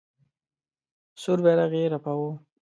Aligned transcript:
سور 1.21 1.39
بیرغ 1.43 1.71
یې 1.79 1.85
رپاوه. 1.93 2.31